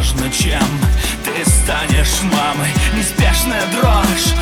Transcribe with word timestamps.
Важно, 0.00 0.30
чем 0.30 0.62
ты 1.24 1.50
станешь 1.50 2.22
мамой. 2.22 2.70
Неспешная 2.96 3.62
дрожь 3.74 4.32